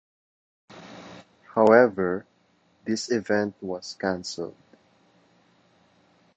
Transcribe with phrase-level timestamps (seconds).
[1.53, 2.25] However,
[2.85, 4.55] this event was cancelled.